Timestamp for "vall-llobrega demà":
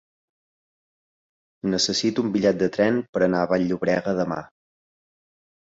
3.53-4.45